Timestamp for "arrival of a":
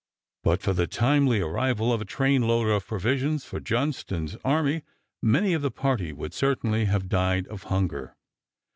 1.41-2.05